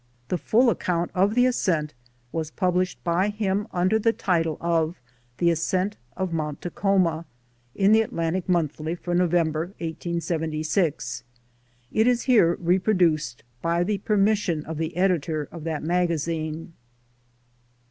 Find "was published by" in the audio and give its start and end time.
2.31-3.29